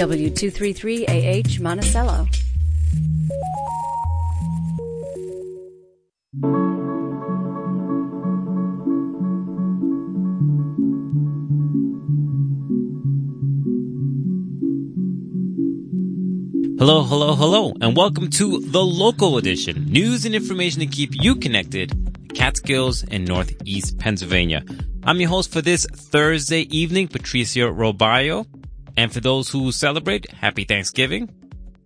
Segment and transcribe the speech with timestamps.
[0.00, 2.26] W233AH Monticello.
[16.78, 19.84] Hello, hello, hello, and welcome to the local edition.
[19.84, 21.92] News and information to keep you connected,
[22.34, 24.64] Catskills and Northeast Pennsylvania.
[25.04, 28.46] I'm your host for this Thursday evening, Patricio Robayo.
[28.96, 31.28] And for those who celebrate, happy Thanksgiving.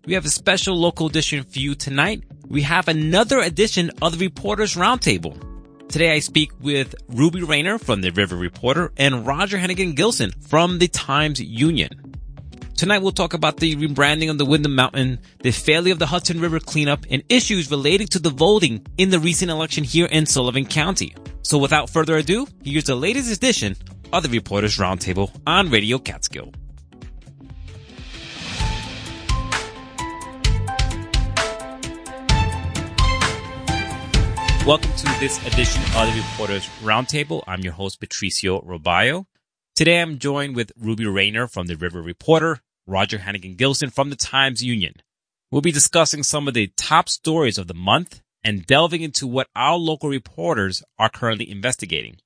[0.06, 2.24] We have a special local edition for you tonight.
[2.46, 5.40] We have another edition of the Reporters Roundtable.
[5.88, 10.78] Today I speak with Ruby Rayner from the River Reporter and Roger Hannigan Gilson from
[10.78, 11.90] the Times Union.
[12.76, 16.40] Tonight we'll talk about the rebranding of the Windham Mountain, the failure of the Hudson
[16.40, 20.66] River cleanup, and issues relating to the voting in the recent election here in Sullivan
[20.66, 21.14] County.
[21.42, 23.76] So without further ado, here's the latest edition
[24.12, 26.52] of the Reporters Roundtable on Radio Catskill.
[34.66, 37.44] Welcome to this edition of the Reporters Roundtable.
[37.46, 39.26] I'm your host, Patricio Robayo.
[39.76, 44.16] Today I'm joined with Ruby Rayner from the River Reporter, Roger Hannigan Gilson from the
[44.16, 44.94] Times Union.
[45.50, 49.48] We'll be discussing some of the top stories of the month and delving into what
[49.54, 52.16] our local reporters are currently investigating.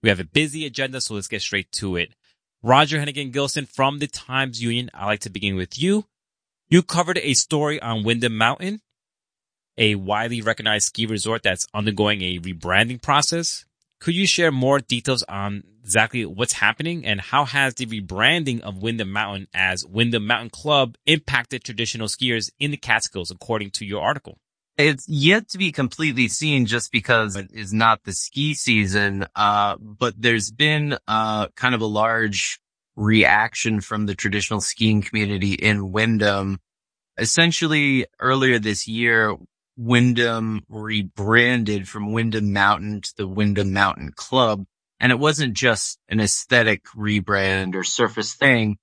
[0.00, 2.14] We have a busy agenda, so let's get straight to it.
[2.62, 4.88] Roger Hannigan Gilson from the Times Union.
[4.94, 6.04] I'd like to begin with you.
[6.68, 8.82] You covered a story on Windham Mountain,
[9.78, 13.64] a widely recognized ski resort that's undergoing a rebranding process.
[14.00, 18.82] Could you share more details on exactly what's happening and how has the rebranding of
[18.82, 24.02] Windham Mountain as Windham Mountain Club impacted traditional skiers in the Catskills, according to your
[24.02, 24.38] article?
[24.76, 29.26] It's yet to be completely seen just because it is not the ski season.
[29.34, 32.60] Uh, but there's been, uh, kind of a large
[32.94, 36.60] reaction from the traditional skiing community in Windham.
[37.16, 39.36] Essentially earlier this year,
[39.78, 44.64] Windham rebranded from Windham Mountain to the Windham Mountain Club.
[44.98, 48.78] And it wasn't just an aesthetic rebrand or surface thing.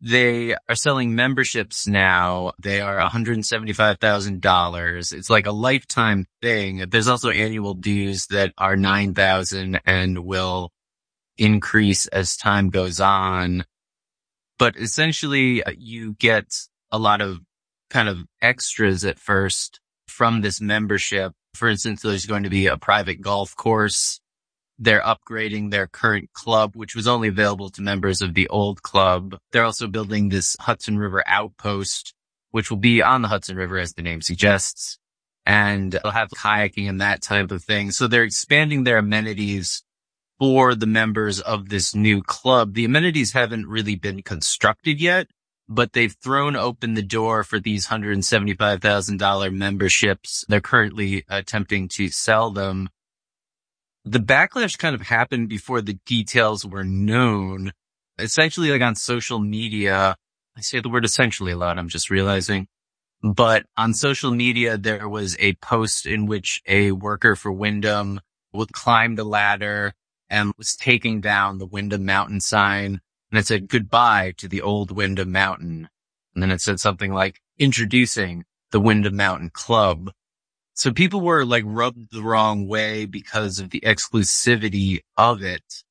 [0.00, 2.52] They are selling memberships now.
[2.62, 5.12] They are $175,000.
[5.12, 6.84] It's like a lifetime thing.
[6.90, 10.70] There's also annual dues that are 9,000 and will
[11.36, 13.64] increase as time goes on.
[14.60, 16.54] But essentially uh, you get
[16.92, 17.40] a lot of
[17.90, 21.32] kind of extras at first from this membership.
[21.54, 24.20] For instance, there's going to be a private golf course.
[24.78, 29.38] They're upgrading their current club, which was only available to members of the old club.
[29.52, 32.12] They're also building this Hudson River outpost,
[32.50, 34.98] which will be on the Hudson River as the name suggests.
[35.46, 37.90] And they'll have kayaking and that type of thing.
[37.90, 39.82] So they're expanding their amenities
[40.38, 42.74] for the members of this new club.
[42.74, 45.28] The amenities haven't really been constructed yet,
[45.68, 50.44] but they've thrown open the door for these $175,000 memberships.
[50.48, 52.88] They're currently attempting to sell them.
[54.04, 57.72] The backlash kind of happened before the details were known.
[58.18, 60.16] Essentially, like on social media,
[60.56, 61.78] I say the word essentially a lot.
[61.78, 62.68] I'm just realizing,
[63.22, 68.20] but on social media, there was a post in which a worker for Windham
[68.52, 69.92] would climb the ladder
[70.30, 73.00] and was taking down the Windham mountain sign
[73.36, 75.90] and it said goodbye to the old Windham Mountain.
[76.32, 80.10] And then it said something like introducing the Windham Mountain Club.
[80.72, 85.84] So people were like rubbed the wrong way because of the exclusivity of it.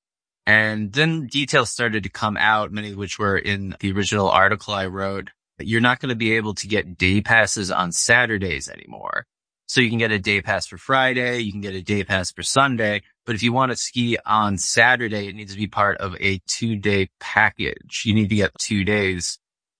[0.47, 4.73] And then details started to come out, many of which were in the original article
[4.73, 5.29] I wrote.
[5.59, 9.27] You're not going to be able to get day passes on Saturdays anymore.
[9.67, 11.41] So you can get a day pass for Friday.
[11.41, 13.03] You can get a day pass for Sunday.
[13.25, 16.39] But if you want to ski on Saturday, it needs to be part of a
[16.47, 18.03] two day package.
[18.05, 19.39] You need to get two days.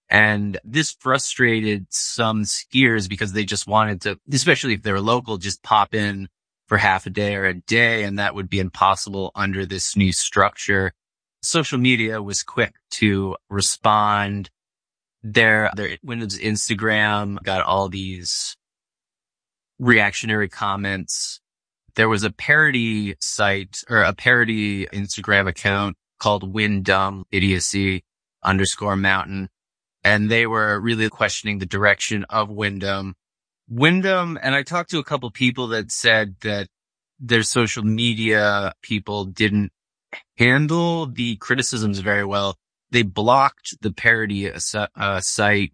[0.09, 5.37] And this frustrated some skiers because they just wanted to, especially if they were local,
[5.37, 6.27] just pop in
[6.67, 8.03] for half a day or a day.
[8.03, 10.93] And that would be impossible under this new structure.
[11.41, 14.49] Social media was quick to respond.
[15.23, 18.55] Their, their Windham's Instagram got all these
[19.79, 21.41] reactionary comments.
[21.95, 28.03] There was a parody site or a parody Instagram account called Windham Idiocy
[28.43, 29.49] underscore mountain.
[30.03, 33.15] And they were really questioning the direction of Windham.
[33.67, 36.67] Windham, and I talked to a couple people that said that
[37.19, 39.71] their social media people didn't
[40.37, 42.57] handle the criticisms very well.
[42.91, 45.73] They blocked the parody uh, site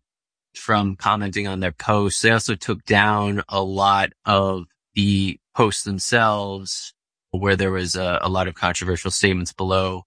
[0.55, 2.21] from commenting on their posts.
[2.21, 6.93] They also took down a lot of the posts themselves
[7.31, 10.03] where there was a, a, lot of controversial statements below.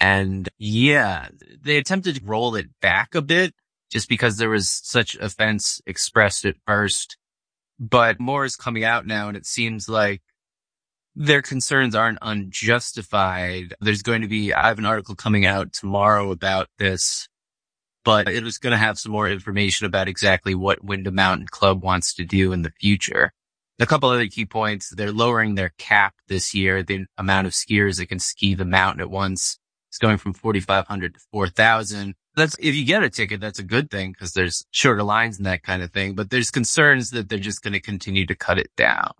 [0.00, 1.28] And yeah,
[1.62, 3.54] they attempted to roll it back a bit,
[3.90, 7.16] just because there was such offense expressed at first.
[7.80, 10.22] But more is coming out now and it seems like
[11.14, 13.74] their concerns aren't unjustified.
[13.80, 17.28] There's going to be, I have an article coming out tomorrow about this,
[18.04, 21.82] but it was going to have some more information about exactly what Windham Mountain Club
[21.82, 23.32] wants to do in the future.
[23.80, 24.90] A couple other key points.
[24.94, 26.82] They're lowering their cap this year.
[26.82, 29.58] The amount of skiers that can ski the mountain at once
[29.92, 33.90] is going from 4,500 to 4,000 that's if you get a ticket, that's a good
[33.90, 36.14] thing because there's shorter lines and that kind of thing.
[36.14, 39.12] But there's concerns that they're just going to continue to cut it down.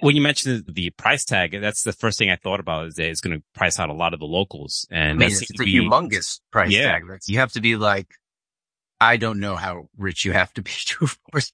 [0.00, 3.08] When you mentioned the price tag, that's the first thing I thought about is that
[3.08, 4.86] it's going to price out a lot of the locals.
[4.90, 6.98] And I mean, it's a be, humongous price yeah.
[6.98, 7.04] tag.
[7.26, 8.08] You have to be like,
[9.00, 11.44] I don't know how rich you have to be to afford,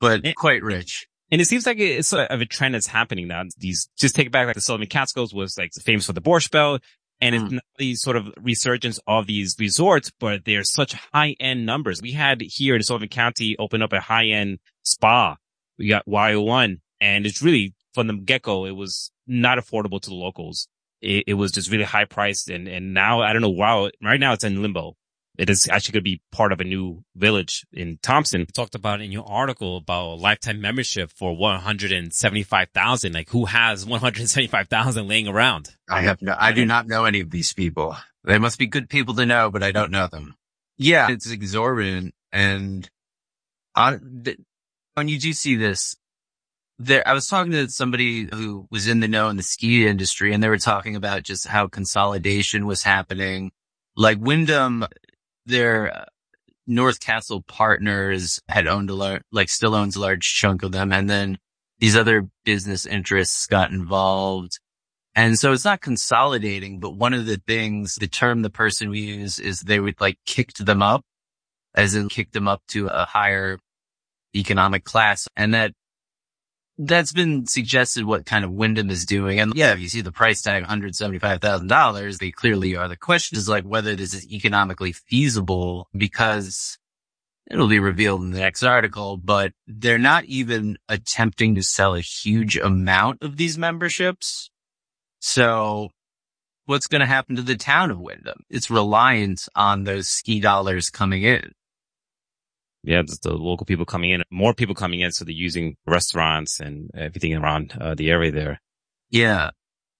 [0.00, 1.06] but quite rich.
[1.30, 3.42] And it seems like it's sort of a trend that's happening now.
[3.58, 6.50] These just take it back, like the Sullivan Catskills was like famous for the Borscht
[6.50, 6.82] Belt.
[7.20, 7.42] And mm.
[7.42, 12.00] it's not the sort of resurgence of these resorts, but they're such high end numbers.
[12.00, 15.36] We had here in Sullivan County open up a high end spa.
[15.78, 20.10] We got YO1 and it's really from the get go, it was not affordable to
[20.10, 20.68] the locals.
[21.00, 22.48] It, it, was just really high priced.
[22.48, 23.50] And, and now I don't know.
[23.50, 23.90] Wow.
[24.02, 24.96] Right now it's in limbo
[25.38, 28.40] it is actually going to be part of a new village in Thompson.
[28.40, 33.12] You talked about in your article about a lifetime membership for 175,000.
[33.12, 35.76] Like who has 175,000 laying around?
[35.88, 37.96] I have no, I do not know any of these people.
[38.24, 40.34] They must be good people to know, but I don't know them.
[40.76, 42.14] Yeah, it's exorbitant.
[42.32, 42.90] And
[43.76, 44.24] on,
[44.94, 45.96] when you do see this,
[46.80, 50.32] there, I was talking to somebody who was in the know in the ski industry
[50.32, 53.52] and they were talking about just how consolidation was happening.
[53.96, 54.86] Like Windham
[55.48, 56.04] their uh,
[56.66, 60.92] North Castle partners had owned a large, like still owns a large chunk of them.
[60.92, 61.38] And then
[61.78, 64.60] these other business interests got involved.
[65.14, 69.00] And so it's not consolidating, but one of the things, the term the person we
[69.00, 71.04] use is they would like kicked them up
[71.74, 73.58] as in kicked them up to a higher
[74.34, 75.26] economic class.
[75.36, 75.72] And that
[76.78, 79.40] that's been suggested what kind of Windham is doing.
[79.40, 82.88] And yeah, if you see the price tag, $175,000, they clearly are.
[82.88, 86.78] The question is like whether this is economically feasible because
[87.50, 92.00] it'll be revealed in the next article, but they're not even attempting to sell a
[92.00, 94.50] huge amount of these memberships.
[95.18, 95.88] So
[96.66, 98.44] what's going to happen to the town of Windham?
[98.48, 101.52] It's reliant on those ski dollars coming in
[102.88, 105.12] yeah, the local people coming in, more people coming in.
[105.12, 108.62] So they're using restaurants and everything around uh, the area there.
[109.10, 109.50] Yeah.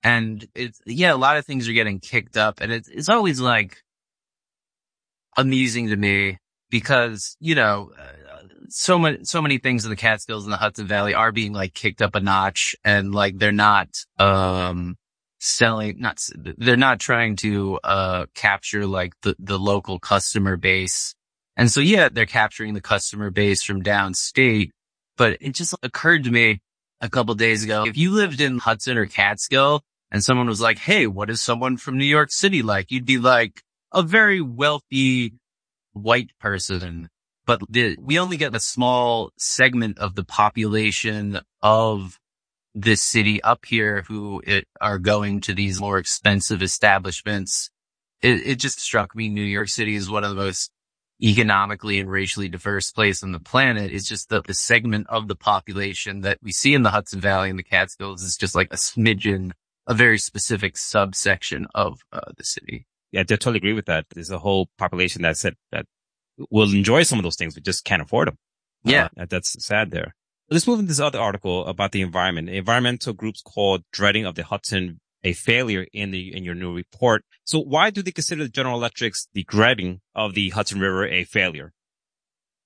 [0.02, 3.40] And it's, yeah, a lot of things are getting kicked up and it's, it's always
[3.40, 3.82] like
[5.36, 6.38] amusing to me
[6.70, 10.86] because, you know, uh, so many, so many things in the Catskills and the Hudson
[10.86, 13.88] Valley are being like kicked up a notch and like they're not,
[14.18, 14.96] um,
[15.40, 16.26] selling, not,
[16.56, 21.14] they're not trying to, uh, capture like the, the local customer base
[21.58, 24.70] and so, yeah, they're capturing the customer base from downstate,
[25.16, 26.60] but it just occurred to me
[27.00, 27.84] a couple days ago.
[27.84, 29.82] If you lived in Hudson or Catskill
[30.12, 32.92] and someone was like, Hey, what is someone from New York City like?
[32.92, 33.60] You'd be like
[33.92, 35.34] a very wealthy
[35.94, 37.08] white person,
[37.44, 42.20] but the, we only get a small segment of the population of
[42.72, 47.70] this city up here who it, are going to these more expensive establishments.
[48.22, 49.28] It, it just struck me.
[49.28, 50.70] New York City is one of the most
[51.22, 53.92] economically and racially diverse place on the planet.
[53.92, 57.50] It's just that the segment of the population that we see in the Hudson Valley
[57.50, 59.52] and the Catskills is just like a smidgen,
[59.86, 62.86] a very specific subsection of uh, the city.
[63.10, 64.06] Yeah, I totally agree with that.
[64.10, 65.86] There's a whole population that said that
[66.50, 68.38] will enjoy some of those things, but just can't afford them.
[68.84, 69.08] Yeah.
[69.18, 70.14] Uh, that's sad there.
[70.50, 72.48] Let's move into this other article about the environment.
[72.48, 77.24] Environmental groups called dredging of the Hudson a failure in the in your new report.
[77.44, 81.72] So why do they consider General Electric's the dredging of the Hudson River a failure?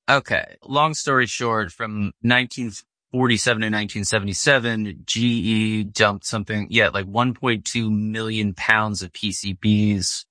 [0.09, 0.57] Okay.
[0.65, 9.03] Long story short, from 1947 to 1977, GE dumped something, yeah, like 1.2 million pounds
[9.03, 10.25] of PCBs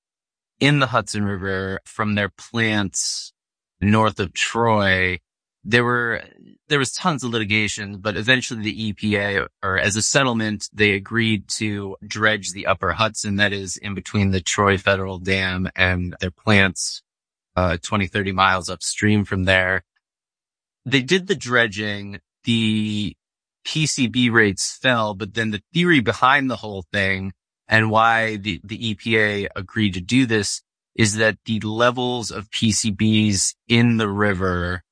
[0.59, 3.33] in the Hudson River from their plants
[3.79, 5.19] north of Troy
[5.63, 6.23] there were
[6.67, 11.47] there was tons of litigation, but eventually the EPA, or as a settlement, they agreed
[11.49, 16.31] to dredge the Upper Hudson, that is in between the Troy Federal Dam and their
[16.31, 17.03] plants,
[17.55, 19.83] uh, 20, 30 miles upstream from there.
[20.85, 22.19] They did the dredging.
[22.45, 23.15] The
[23.65, 27.33] PCB rates fell, but then the theory behind the whole thing
[27.67, 30.61] and why the, the EPA agreed to do this
[30.95, 34.83] is that the levels of PCBs in the river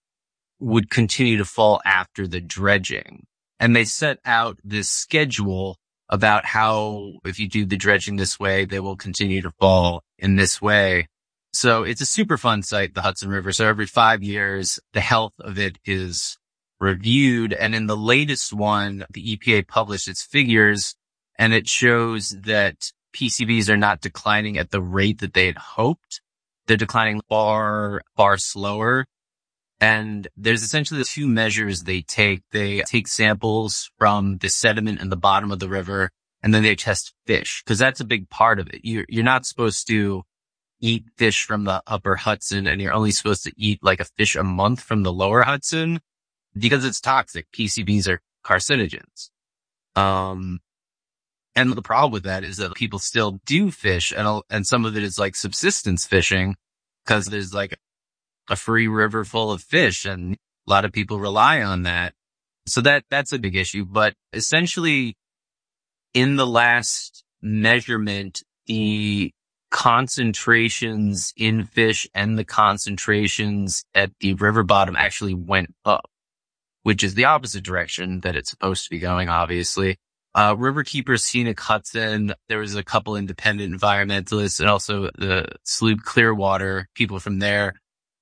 [0.59, 3.25] would continue to fall after the dredging.
[3.59, 5.77] And they set out this schedule
[6.09, 10.35] about how if you do the dredging this way, they will continue to fall in
[10.35, 11.07] this way.
[11.53, 13.51] So it's a Superfund site, the Hudson River.
[13.51, 16.37] So every five years, the health of it is
[16.79, 17.53] reviewed.
[17.53, 20.95] And in the latest one, the EPA published its figures
[21.37, 26.21] and it shows that PCBs are not declining at the rate that they had hoped.
[26.67, 29.05] They're declining far, far slower.
[29.81, 32.41] And there's essentially two measures they take.
[32.51, 36.75] They take samples from the sediment in the bottom of the river and then they
[36.75, 38.81] test fish because that's a big part of it.
[38.83, 40.23] You're, you're not supposed to
[40.81, 44.35] eat fish from the upper Hudson and you're only supposed to eat like a fish
[44.35, 45.99] a month from the lower Hudson
[46.57, 47.47] because it's toxic.
[47.51, 49.29] PCBs are carcinogens.
[49.95, 50.59] Um,
[51.55, 54.95] and the problem with that is that people still do fish and, and some of
[54.95, 56.55] it is like subsistence fishing
[57.05, 57.77] because there's like
[58.49, 62.13] a free river full of fish and a lot of people rely on that.
[62.67, 65.15] So that, that's a big issue, but essentially
[66.13, 69.31] in the last measurement, the
[69.71, 76.09] concentrations in fish and the concentrations at the river bottom actually went up,
[76.83, 79.97] which is the opposite direction that it's supposed to be going, obviously.
[80.35, 86.87] Uh, Riverkeeper Scenic Hudson, there was a couple independent environmentalists and also the Sloop Clearwater
[86.93, 87.73] people from there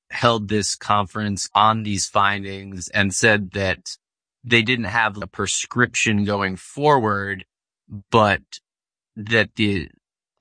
[0.10, 3.98] held this conference on these findings and said that
[4.44, 7.46] they didn't have a prescription going forward,
[8.10, 8.42] but
[9.16, 9.90] that the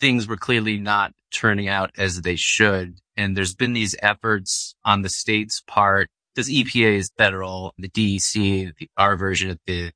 [0.01, 3.01] things were clearly not turning out as they should.
[3.17, 8.77] And there's been these efforts on the state's part because EPA is federal, the DEC,
[8.77, 9.91] the, our version of the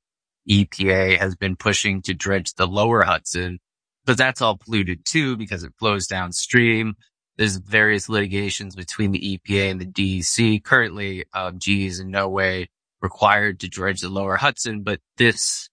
[0.49, 3.59] EPA has been pushing to dredge the lower Hudson,
[4.05, 6.95] but that's all polluted too because it flows downstream.
[7.41, 10.63] There's various litigations between the EPA and the DEC.
[10.63, 12.69] Currently, uh, GE is in no way
[13.01, 15.67] required to dredge the lower Hudson, but this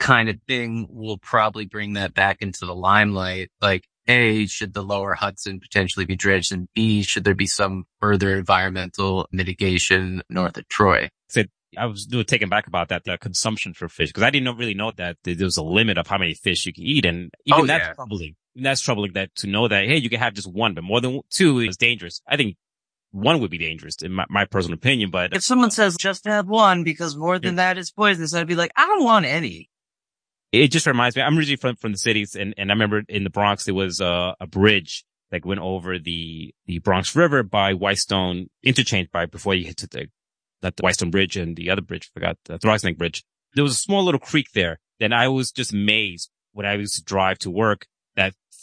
[0.00, 3.52] kind of thing will probably bring that back into the limelight.
[3.60, 6.50] Like, A, should the lower Hudson potentially be dredged?
[6.50, 11.10] And B, should there be some further environmental mitigation north of Troy?
[11.76, 14.92] I was taken back about that, the consumption for fish, because I didn't really know
[14.96, 17.04] that there was a limit of how many fish you can eat.
[17.04, 17.94] And even oh, that's yeah.
[18.58, 18.70] Troubling.
[18.70, 21.20] That's troubling that to know that, hey, you can have just one, but more than
[21.30, 22.20] two is dangerous.
[22.26, 22.56] I think
[23.10, 26.46] one would be dangerous in my, my personal opinion, but if someone says just have
[26.46, 27.72] one because more than yeah.
[27.72, 29.70] that is poisonous, I'd be like, I don't want any
[30.52, 33.24] it just reminds me, I'm originally from, from the cities and, and I remember in
[33.24, 37.74] the Bronx, there was a, a bridge that went over the, the Bronx River by
[37.74, 40.08] Whitestone interchange by before you hit to the,
[40.62, 43.24] not the Whitestone Bridge and the other bridge, forgot the Throgs Bridge.
[43.54, 44.80] There was a small little creek there.
[44.98, 47.97] Then I was just amazed when I used to drive to work that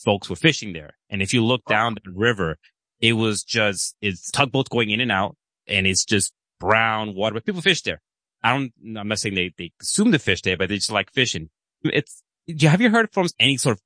[0.05, 0.91] folks were fishing there.
[1.09, 2.57] And if you look down the river,
[3.01, 5.35] it was just, it's tugboats going in and out
[5.67, 8.01] and it's just brown water, but people fish there.
[8.43, 11.11] I don't, I'm not saying they, they consume the fish there, but they just like
[11.11, 11.49] fishing
[11.93, 12.23] it's,
[12.61, 13.81] have you heard from any sort of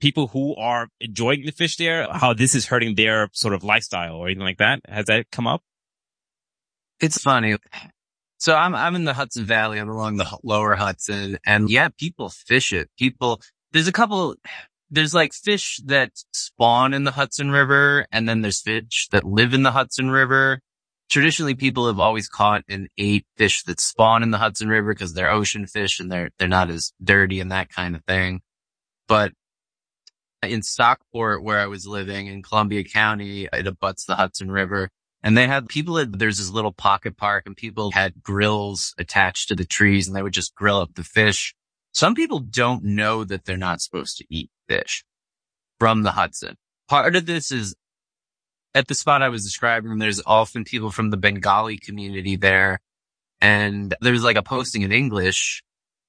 [0.00, 4.16] people who are enjoying the fish there, how this is hurting their sort of lifestyle
[4.16, 4.80] or anything like that?
[4.88, 5.62] Has that come up?
[7.00, 7.56] It's funny.
[8.38, 9.78] So I'm, I'm in the Hudson Valley.
[9.78, 12.90] I'm along the lower Hudson and yeah, people fish it.
[12.98, 13.40] People,
[13.72, 14.36] there's a couple,
[14.92, 19.54] there's like fish that spawn in the Hudson River and then there's fish that live
[19.54, 20.60] in the Hudson River
[21.12, 25.12] traditionally people have always caught and ate fish that spawn in the Hudson River because
[25.12, 28.40] they're ocean fish and they're, they're not as dirty and that kind of thing.
[29.08, 29.32] But
[30.42, 34.88] in Stockport, where I was living in Columbia County, it abuts the Hudson River.
[35.22, 39.48] And they had people that there's this little pocket park and people had grills attached
[39.48, 41.54] to the trees and they would just grill up the fish.
[41.92, 45.04] Some people don't know that they're not supposed to eat fish
[45.78, 46.56] from the Hudson.
[46.88, 47.74] Part of this is
[48.74, 52.80] at the spot I was describing, there's often people from the Bengali community there.
[53.40, 55.62] And there's like a posting in English,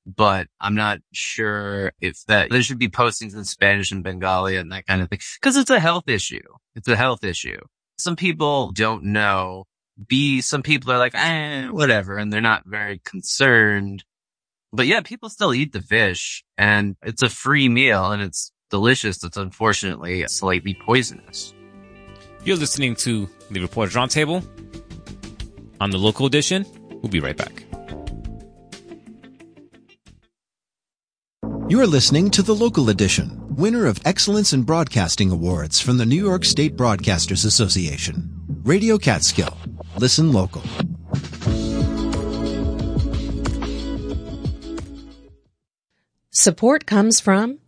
[0.06, 4.72] but I'm not sure if that there should be postings in Spanish and Bengali and
[4.72, 5.20] that kind of thing.
[5.42, 6.44] Cause it's a health issue.
[6.76, 7.60] It's a health issue.
[7.98, 9.66] Some people don't know.
[10.08, 12.18] B, some people are like, eh, whatever.
[12.18, 14.04] And they're not very concerned.
[14.76, 19.24] But yeah, people still eat the fish and it's a free meal and it's delicious.
[19.24, 21.54] It's unfortunately slightly poisonous.
[22.44, 24.44] You're listening to the Reporters Roundtable
[25.80, 26.66] on the local edition.
[26.90, 27.64] We'll be right back.
[31.70, 36.22] You're listening to the local edition, winner of Excellence in Broadcasting Awards from the New
[36.24, 38.30] York State Broadcasters Association.
[38.64, 39.56] Radio Catskill.
[39.98, 40.64] Listen local.
[46.36, 47.60] Support comes from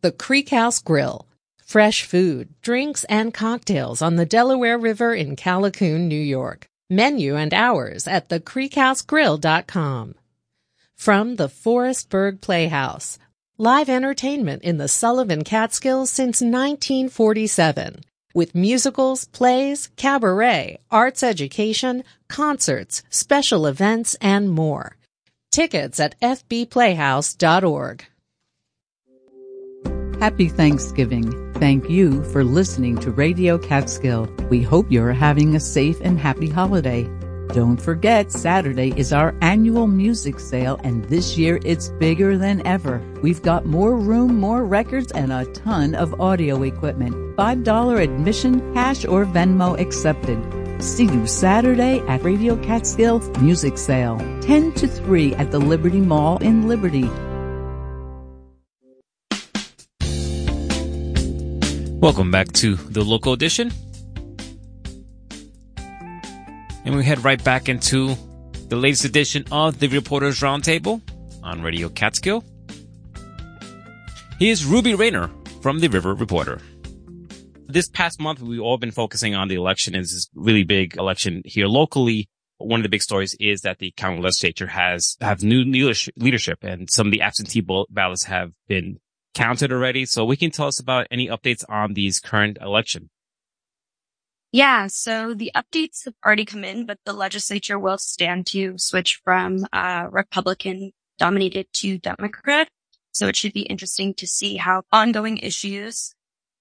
[0.00, 1.26] the Creek House Grill
[1.62, 6.66] Fresh food, drinks, and cocktails on the Delaware River in Callicoon, New York.
[6.88, 10.14] Menu and hours at thecreekhousegrill.com.
[10.96, 13.18] From the Forestburgh Playhouse,
[13.58, 18.00] live entertainment in the Sullivan Catskills since 1947.
[18.32, 24.96] with musicals, plays, cabaret, arts education, concerts, special events, and more.
[25.52, 28.04] Tickets at fbplayhouse.org.
[30.24, 31.52] Happy Thanksgiving.
[31.52, 34.24] Thank you for listening to Radio Catskill.
[34.48, 37.02] We hope you're having a safe and happy holiday.
[37.48, 43.02] Don't forget, Saturday is our annual music sale, and this year it's bigger than ever.
[43.20, 47.36] We've got more room, more records, and a ton of audio equipment.
[47.36, 50.38] $5 admission, cash or Venmo accepted.
[50.82, 56.38] See you Saturday at Radio Catskill Music Sale, 10 to 3 at the Liberty Mall
[56.38, 57.10] in Liberty.
[62.04, 63.72] Welcome back to the local edition.
[66.84, 68.14] And we head right back into
[68.68, 71.00] the latest edition of the Reporters Roundtable
[71.42, 72.44] on Radio Catskill.
[74.38, 75.30] Here's Ruby Rayner
[75.62, 76.60] from the River Reporter.
[77.68, 79.94] This past month, we've all been focusing on the election.
[79.94, 82.28] It's this really big election here locally.
[82.58, 85.64] One of the big stories is that the county legislature has have new
[86.18, 89.00] leadership and some of the absentee ballots have been
[89.34, 90.06] counted already.
[90.06, 93.10] So we can tell us about any updates on these current election.
[94.52, 99.20] Yeah, so the updates have already come in, but the legislature will stand to switch
[99.24, 102.68] from uh, Republican dominated to Democrat.
[103.10, 106.14] So it should be interesting to see how ongoing issues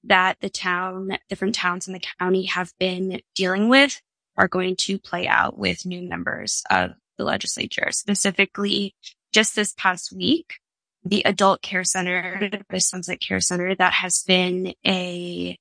[0.03, 4.01] that the town, different towns in the county have been dealing with
[4.37, 7.89] are going to play out with new members of the legislature.
[7.91, 8.95] Specifically,
[9.31, 10.55] just this past week,
[11.05, 15.57] the adult care center, the Sunset Care Center, that has been a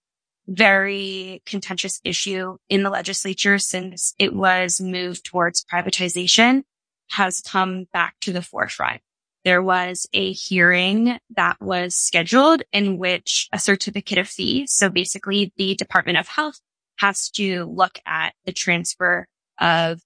[0.47, 6.63] very contentious issue in the legislature since it was moved towards privatization
[7.11, 9.01] has come back to the forefront.
[9.45, 14.67] There was a hearing that was scheduled in which a certificate of fee.
[14.67, 16.61] So basically the Department of Health
[16.99, 19.27] has to look at the transfer
[19.61, 20.01] of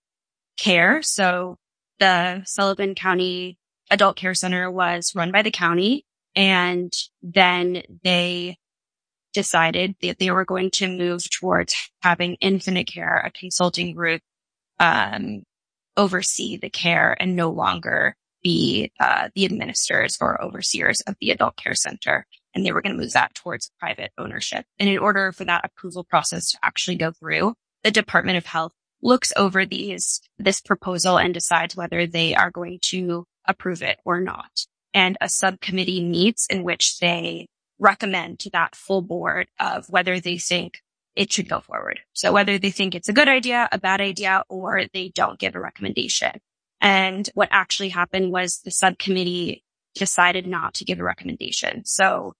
[0.56, 1.02] care.
[1.02, 1.56] So
[1.98, 3.58] the Sullivan County
[3.90, 8.58] Adult Care Center was run by the county and then they
[9.32, 14.22] decided that they were going to move towards having Infinite Care, a consulting group,
[14.78, 15.42] um,
[15.96, 21.56] oversee the care and no longer be uh, the administrators or overseers of the adult
[21.56, 22.26] care center.
[22.54, 24.64] And they were going to move that towards private ownership.
[24.78, 28.72] And in order for that approval process to actually go through, the Department of Health
[29.02, 34.20] looks over these, this proposal and decides whether they are going to approve it or
[34.20, 34.66] not.
[34.94, 40.38] And a subcommittee meets in which they recommend to that full board of whether they
[40.38, 40.80] think
[41.14, 42.00] it should go forward.
[42.12, 45.54] So whether they think it's a good idea, a bad idea, or they don't give
[45.54, 46.32] a recommendation.
[46.80, 49.62] And what actually happened was the subcommittee
[49.94, 51.84] decided not to give a recommendation.
[51.84, 52.34] So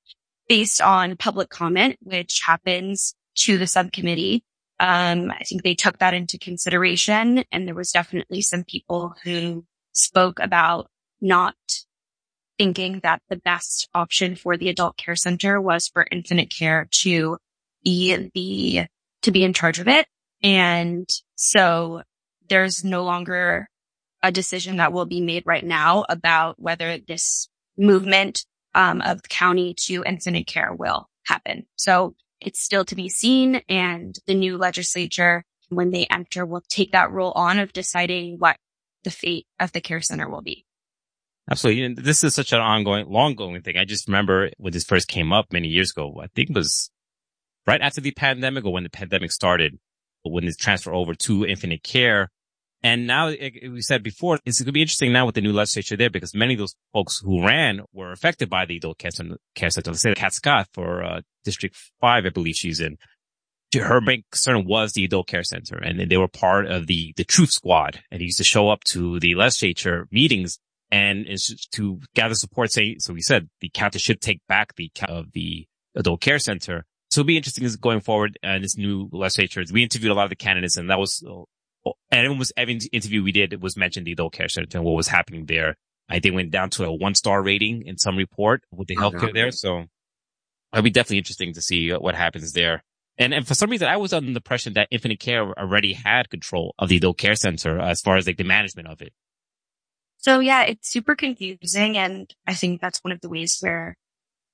[0.48, 4.44] based on public comment, which happens to the subcommittee,
[4.78, 7.44] um, I think they took that into consideration.
[7.50, 10.88] And there was definitely some people who spoke about
[11.20, 11.54] not
[12.58, 17.36] thinking that the best option for the adult care center was for infinite care to
[17.84, 18.86] be the,
[19.22, 20.06] to be in charge of it.
[20.42, 22.02] And so
[22.48, 23.68] there's no longer
[24.22, 29.28] a decision that will be made right now about whether this movement um, of the
[29.28, 31.66] county to infinite care will happen.
[31.76, 33.62] So it's still to be seen.
[33.68, 38.56] And the new legislature, when they enter, will take that role on of deciding what
[39.04, 40.65] the fate of the care center will be.
[41.50, 41.84] Absolutely.
[41.84, 43.76] And this is such an ongoing, long going thing.
[43.76, 46.90] I just remember when this first came up many years ago, I think it was
[47.66, 49.78] right after the pandemic or when the pandemic started,
[50.24, 52.30] when this transfer over to infinite care.
[52.82, 55.52] And now, like we said before, it's going to be interesting now with the new
[55.52, 59.10] legislature there because many of those folks who ran were affected by the adult care
[59.10, 59.36] center.
[59.54, 59.92] Care center.
[59.92, 62.98] Let's say Kat Scott for uh, District 5, I believe she's in.
[63.74, 67.24] Her main concern was the adult care center and they were part of the, the
[67.24, 70.58] truth squad and he used to show up to the legislature meetings
[70.90, 71.26] and
[71.72, 72.72] to gather support.
[72.72, 76.84] Say, so we said the county should take back the of the adult care center.
[77.10, 79.62] So it'll be interesting going forward and uh, this new legislature.
[79.72, 83.22] We interviewed a lot of the candidates and that was, uh, and almost every interview
[83.22, 85.76] we did was mentioned the adult care center and what was happening there.
[86.08, 89.10] I think went down to a one star rating in some report with the oh,
[89.10, 89.50] healthcare there.
[89.50, 89.84] So
[90.72, 92.82] it'll be definitely interesting to see what happens there.
[93.18, 96.28] And, and for some reason, I was under the impression that Infinite Care already had
[96.28, 99.12] control of the adult care center as far as like the management of it.
[100.26, 101.96] So yeah, it's super confusing.
[101.96, 103.94] And I think that's one of the ways where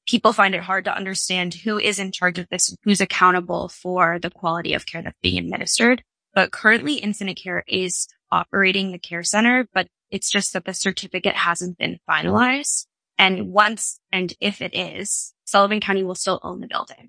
[0.06, 4.18] people find it hard to understand who is in charge of this, who's accountable for
[4.18, 6.02] the quality of care that's being administered.
[6.34, 11.36] But currently Infinite Care is operating the care center, but it's just that the certificate
[11.36, 12.84] hasn't been finalized.
[13.16, 17.08] And once and if it is, Sullivan County will still own the building.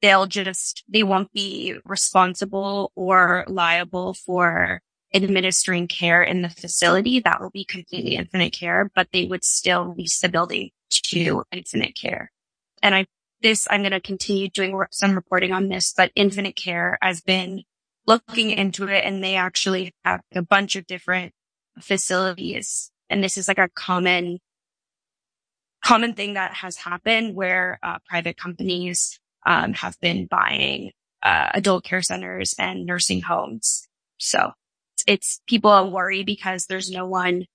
[0.00, 4.80] they'll just, they won't be responsible or liable for
[5.12, 7.20] administering care in the facility.
[7.20, 11.94] That will be completely infinite care, but they would still lease the building to infinite
[11.94, 12.30] care.
[12.82, 13.06] And I,
[13.42, 17.62] this, I'm going to continue doing some reporting on this, but infinite care has been
[18.06, 21.32] looking into it and they actually have a bunch of different
[21.80, 22.90] facilities.
[23.08, 24.38] And this is like a common,
[25.84, 30.92] common thing that has happened where uh, private companies um, have been buying
[31.22, 33.86] uh, adult care centers and nursing homes.
[34.18, 34.52] So
[35.06, 37.46] it's people worry because there's no one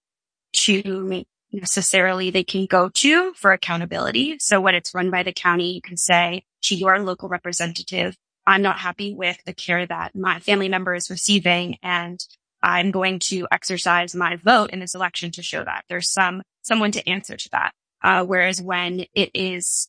[0.54, 4.38] to necessarily they can go to for accountability.
[4.40, 8.16] So when it's run by the county, you can say to your local representative,
[8.48, 12.20] I'm not happy with the care that my family member is receiving and
[12.62, 16.92] I'm going to exercise my vote in this election to show that there's some, someone
[16.92, 17.72] to answer to that.
[18.04, 19.88] Uh, whereas when it is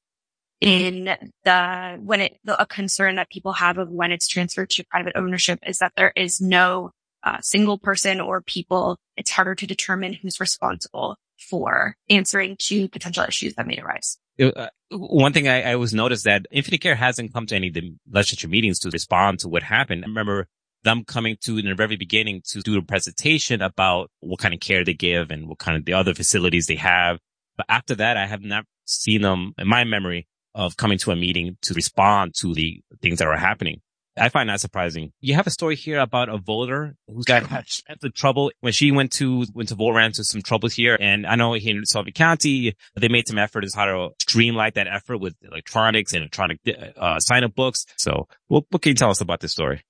[0.61, 1.05] in
[1.45, 5.17] the, when it, the, a concern that people have of when it's transferred to private
[5.17, 6.91] ownership is that there is no
[7.27, 8.99] uh, single person or people.
[9.17, 11.17] It's harder to determine who's responsible
[11.51, 14.19] for answering to potential issues that may arise.
[14.41, 17.75] Uh, one thing I, I always noticed that Infinite Care hasn't come to any of
[17.75, 20.05] the legislature meetings to respond to what happened.
[20.05, 20.47] I remember
[20.85, 24.61] them coming to in the very beginning to do a presentation about what kind of
[24.61, 27.19] care they give and what kind of the other facilities they have.
[27.57, 31.17] But after that, I have not seen them in my memory of coming to a
[31.17, 33.81] meeting to respond to the things that are happening.
[34.19, 35.13] I find that surprising.
[35.21, 37.43] You have a story here about a voter who's got
[37.89, 40.97] into trouble when she went to went to vote, ran into some trouble here.
[40.99, 44.73] And I know here in Suffolk County, they made some effort as how to streamline
[44.75, 46.61] that effort with electronics and electronic
[46.97, 47.85] uh, sign up books.
[47.97, 49.83] So, what, what can you tell us about this story?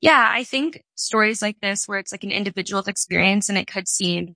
[0.00, 3.86] Yeah, I think stories like this, where it's like an individual experience, and it could
[3.86, 4.34] seem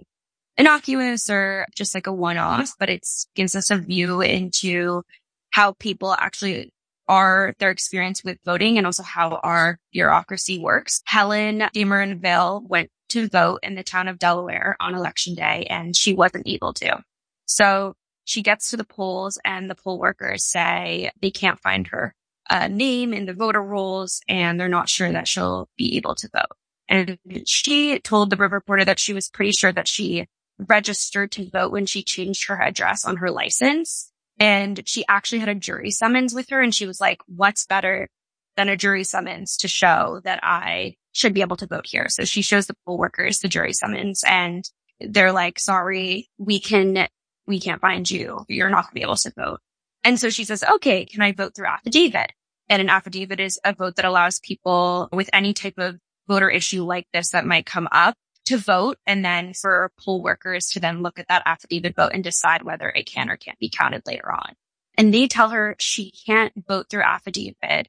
[0.56, 5.02] innocuous or just like a one off, but it gives us a view into
[5.50, 6.70] how people actually
[7.08, 11.02] are their experience with voting and also how our bureaucracy works.
[11.04, 15.96] Helen Dameron Vale went to vote in the town of Delaware on election day and
[15.96, 16.98] she wasn't able to.
[17.46, 22.14] So she gets to the polls and the poll workers say they can't find her
[22.50, 26.28] uh, name in the voter rolls and they're not sure that she'll be able to
[26.32, 26.56] vote.
[26.88, 30.26] And she told the River Reporter that she was pretty sure that she
[30.58, 34.12] registered to vote when she changed her address on her license.
[34.38, 38.08] And she actually had a jury summons with her and she was like, what's better
[38.56, 42.06] than a jury summons to show that I should be able to vote here?
[42.08, 44.64] So she shows the poll workers the jury summons and
[45.00, 47.08] they're like, sorry, we can,
[47.46, 48.44] we can't find you.
[48.48, 49.60] You're not going to be able to vote.
[50.04, 52.32] And so she says, okay, can I vote through affidavit?
[52.68, 55.96] And an affidavit is a vote that allows people with any type of
[56.28, 58.14] voter issue like this that might come up
[58.46, 62.24] to vote and then for poll workers to then look at that affidavit vote and
[62.24, 64.54] decide whether it can or can't be counted later on.
[64.96, 67.88] And they tell her she can't vote through affidavit.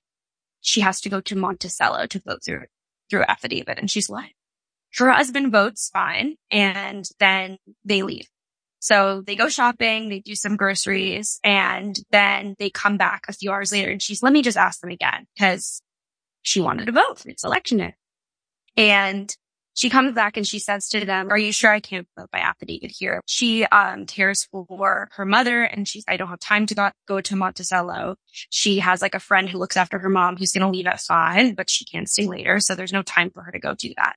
[0.61, 2.65] She has to go to Monticello to vote through,
[3.09, 3.77] through affidavit.
[3.77, 4.35] And she's like,
[4.97, 6.35] her husband votes fine.
[6.51, 8.27] And then they leave.
[8.79, 13.51] So they go shopping, they do some groceries and then they come back a few
[13.51, 15.81] hours later and she's, let me just ask them again because
[16.43, 17.25] she wanted to vote.
[17.25, 17.93] It's election.
[18.75, 19.35] And
[19.77, 22.39] she comes back and she says to them, are you sure I can't vote by
[22.39, 23.21] affidavit here?
[23.27, 27.21] She, um, cares for her mother and she's, I don't have time to go, go
[27.21, 28.15] to Monticello.
[28.49, 30.99] She has like a friend who looks after her mom who's going to leave at
[30.99, 32.59] five, but she can't stay later.
[32.59, 34.15] So there's no time for her to go do that.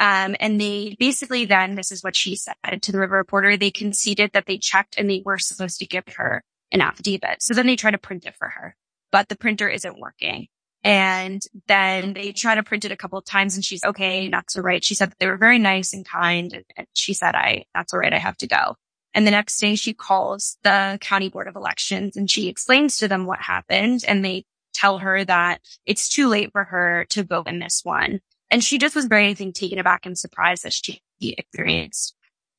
[0.00, 3.56] Um, and they basically then, this is what she said to the River Reporter.
[3.56, 6.42] They conceded that they checked and they were supposed to give her
[6.72, 7.42] an affidavit.
[7.42, 8.74] So then they try to print it for her,
[9.12, 10.48] but the printer isn't working.
[10.86, 14.54] And then they try to print it a couple of times and she's okay, that's
[14.54, 14.84] all right.
[14.84, 16.62] She said that they were very nice and kind.
[16.76, 18.12] And she said, I, that's all right.
[18.12, 18.76] I have to go.
[19.12, 23.08] And the next day she calls the county board of elections and she explains to
[23.08, 24.44] them what happened and they
[24.74, 28.20] tell her that it's too late for her to vote in this one.
[28.48, 32.14] And she just was very, I think, taken aback and surprised that she experienced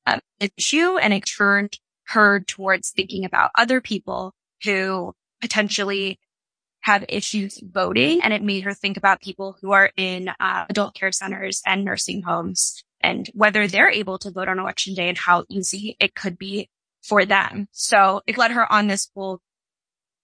[0.05, 4.33] um, an issue and it turned her towards thinking about other people
[4.65, 6.19] who potentially
[6.88, 8.21] have issues voting.
[8.23, 11.84] And it made her think about people who are in uh, adult care centers and
[11.84, 16.15] nursing homes and whether they're able to vote on election day and how easy it
[16.15, 16.69] could be
[17.04, 17.67] for them.
[17.73, 19.41] So it led her on this full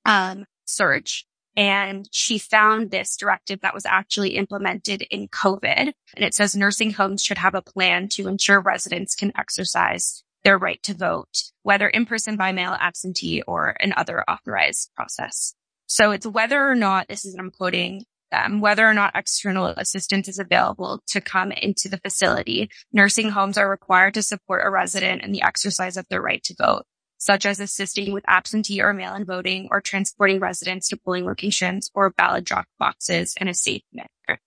[0.05, 5.93] um, search and she found this directive that was actually implemented in COVID.
[6.15, 10.57] And it says nursing homes should have a plan to ensure residents can exercise their
[10.57, 15.53] right to vote, whether in person, by mail, absentee, or an other authorized process.
[15.93, 20.27] So it's whether or not, this is, I'm quoting them, whether or not external assistance
[20.27, 22.71] is available to come into the facility.
[22.91, 26.55] Nursing homes are required to support a resident in the exercise of their right to
[26.57, 26.85] vote.
[27.23, 32.09] such as assisting with absentee or mail-in voting or transporting residents to polling locations or
[32.09, 34.41] ballot drop boxes in a safe manner.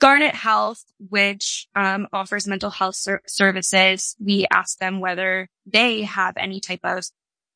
[0.00, 6.34] Garnet Health, which um, offers mental health ser- services, we asked them whether they have
[6.36, 7.04] any type of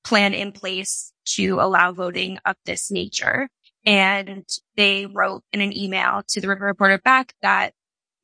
[0.04, 3.48] plan in place to allow voting of this nature.
[3.84, 7.72] And they wrote in an email to the River Reporter back that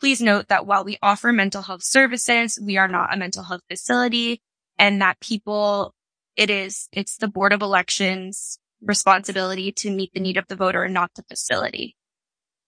[0.00, 3.60] please note that while we offer mental health services, we are not a mental health
[3.68, 4.40] facility
[4.78, 5.94] and that people,
[6.36, 10.84] it is, it's the board of elections responsibility to meet the need of the voter
[10.84, 11.96] and not the facility.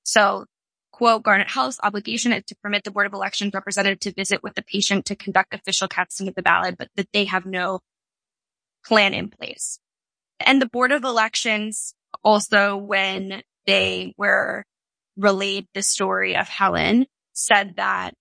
[0.04, 0.44] So
[0.92, 4.54] quote, Garnet Health's obligation is to permit the board of elections representative to visit with
[4.54, 7.80] the patient to conduct official casting of the ballot, but that they have no
[8.84, 9.80] plan in place.
[10.46, 14.64] And the board of elections also, when they were
[15.16, 18.14] relayed the story of Helen, said that,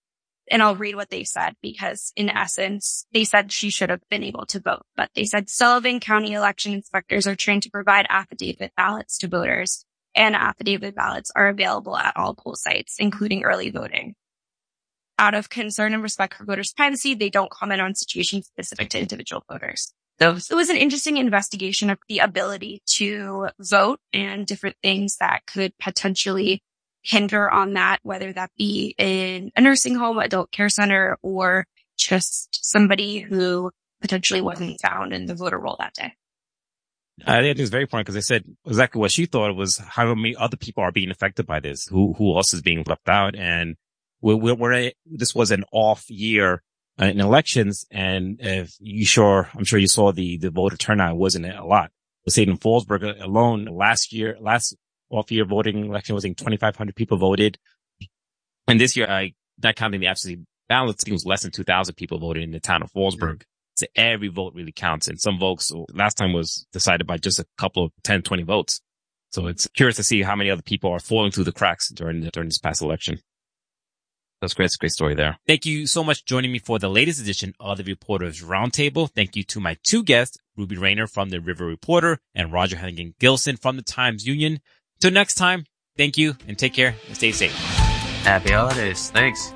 [0.49, 4.23] and I'll read what they said because in essence, they said she should have been
[4.23, 8.73] able to vote, but they said Sullivan County election inspectors are trained to provide affidavit
[8.75, 14.15] ballots to voters and affidavit ballots are available at all poll sites, including early voting.
[15.17, 18.99] Out of concern and respect for voters' privacy, they don't comment on situations specific to
[18.99, 19.93] individual voters.
[20.21, 25.47] So it was an interesting investigation of the ability to vote and different things that
[25.47, 26.61] could potentially
[27.01, 31.65] hinder on that, whether that be in a nursing home, adult care center, or
[31.97, 36.13] just somebody who potentially wasn't found in the voter roll that day.
[37.25, 40.35] I think it's very important because they said exactly what she thought was how many
[40.35, 41.87] other people are being affected by this.
[41.87, 43.35] Who, who else is being left out?
[43.35, 43.75] And
[44.21, 46.61] we're, we're, this was an off year
[46.99, 47.85] Uh, in elections.
[47.89, 51.89] And if you sure, I'm sure you saw the, the voter turnout wasn't a lot.
[52.25, 54.75] The state in Fallsburg alone last year, last
[55.09, 57.57] off year voting election was in 2,500 people voted.
[58.67, 62.19] And this year, I, not counting the absentee ballots, it was less than 2,000 people
[62.19, 63.43] voted in the town of Fallsburg.
[63.75, 65.07] So every vote really counts.
[65.07, 68.81] And some votes last time was decided by just a couple of 10, 20 votes.
[69.31, 72.21] So it's curious to see how many other people are falling through the cracks during,
[72.21, 73.19] during this past election.
[74.41, 74.65] That's great.
[74.65, 75.37] That's a great story there.
[75.47, 79.09] Thank you so much for joining me for the latest edition of the Reporters Roundtable.
[79.09, 83.13] Thank you to my two guests, Ruby Rayner from the River Reporter and Roger Hannigan
[83.19, 84.59] Gilson from the Times Union.
[84.99, 87.53] Till next time, thank you and take care and stay safe.
[88.23, 89.11] Happy holidays.
[89.11, 89.53] Thanks.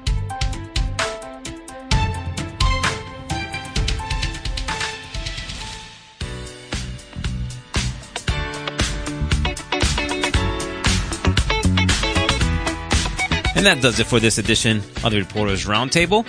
[13.66, 16.24] And that does it for this edition of the Reporters Roundtable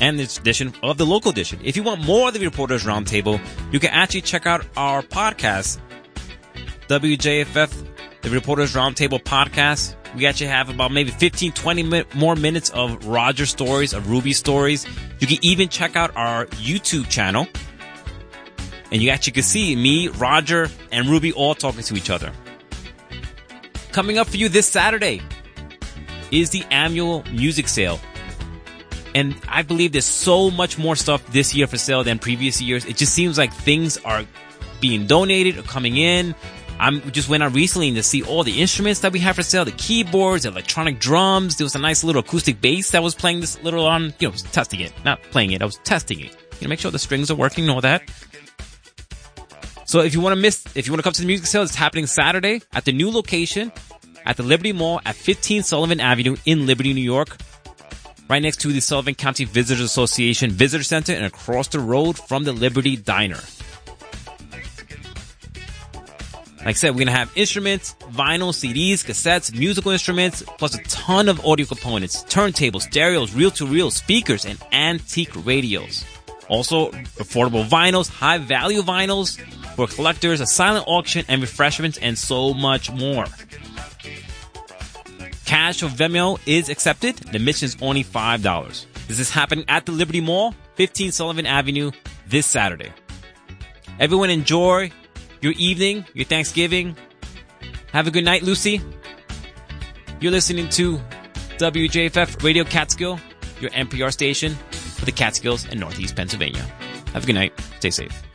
[0.00, 1.60] and this edition of the local edition.
[1.62, 3.40] If you want more of the Reporters Roundtable,
[3.70, 5.78] you can actually check out our podcast,
[6.88, 7.86] WJFF,
[8.22, 9.94] the Reporters Roundtable podcast.
[10.16, 14.32] We actually have about maybe 15, 20 mi- more minutes of Roger stories, of Ruby
[14.32, 14.84] stories.
[15.20, 17.46] You can even check out our YouTube channel.
[18.90, 22.32] And you actually can see me, Roger, and Ruby all talking to each other.
[23.92, 25.22] Coming up for you this Saturday,
[26.30, 27.98] is the annual music sale.
[29.14, 32.84] And I believe there's so much more stuff this year for sale than previous years.
[32.84, 34.24] It just seems like things are
[34.80, 36.34] being donated or coming in.
[36.80, 39.64] I just went out recently to see all the instruments that we have for sale,
[39.64, 41.56] the keyboards, electronic drums.
[41.56, 44.34] There was a nice little acoustic bass that was playing this little on, you know,
[44.52, 45.62] testing it, not playing it.
[45.62, 46.36] I was testing it.
[46.60, 48.08] You know, make sure the strings are working and all that.
[49.86, 51.62] So if you want to miss, if you want to come to the music sale,
[51.62, 53.72] it's happening Saturday at the new location
[54.28, 57.36] at the Liberty Mall at 15 Sullivan Avenue in Liberty, New York.
[58.28, 62.44] Right next to the Sullivan County Visitors Association Visitor Center and across the road from
[62.44, 63.40] the Liberty Diner.
[66.58, 71.30] Like I said, we're gonna have instruments, vinyl, CDs, cassettes, musical instruments, plus a ton
[71.30, 76.04] of audio components, turntables, stereos, reel-to-reel speakers, and antique radios.
[76.48, 79.40] Also, affordable vinyls, high value vinyls
[79.76, 83.24] for collectors, a silent auction, and refreshments, and so much more.
[85.48, 87.16] Cash or Venmo is accepted.
[87.16, 88.86] The admission is only $5.
[89.06, 91.90] This is happening at the Liberty Mall, 15 Sullivan Avenue,
[92.26, 92.92] this Saturday.
[93.98, 94.92] Everyone enjoy
[95.40, 96.94] your evening, your Thanksgiving.
[97.92, 98.82] Have a good night, Lucy.
[100.20, 100.98] You're listening to
[101.56, 103.18] WJFF Radio Catskill,
[103.58, 106.62] your NPR station for the Catskills and Northeast Pennsylvania.
[107.14, 107.58] Have a good night.
[107.78, 108.27] Stay safe.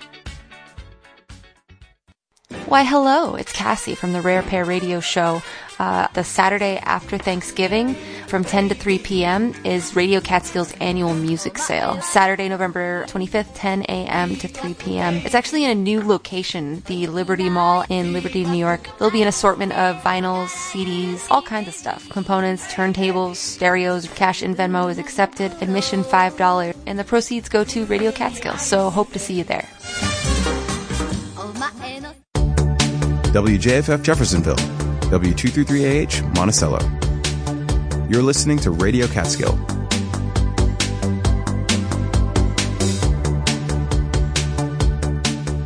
[2.74, 5.44] Why, hello, it's Cassie from the Rare Pair Radio Show.
[5.78, 7.94] Uh, the Saturday after Thanksgiving
[8.26, 9.54] from 10 to 3 p.m.
[9.64, 12.02] is Radio Catskill's annual music sale.
[12.02, 14.36] Saturday, November 25th, 10 a.m.
[14.38, 15.18] to 3 p.m.
[15.18, 18.90] It's actually in a new location, the Liberty Mall in Liberty, New York.
[18.98, 22.10] There'll be an assortment of vinyls, CDs, all kinds of stuff.
[22.10, 27.86] Components, turntables, stereos, cash in Venmo is accepted, admission $5, and the proceeds go to
[27.86, 28.58] Radio Catskill.
[28.58, 29.70] So hope to see you there.
[33.34, 34.56] WJFF Jeffersonville,
[35.10, 36.78] W233AH Monticello.
[38.08, 39.58] You're listening to Radio Catskill